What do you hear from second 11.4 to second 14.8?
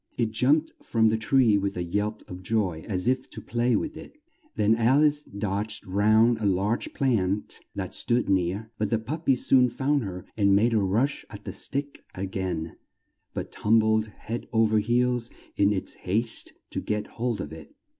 the stick a gain, but tum bled head o ver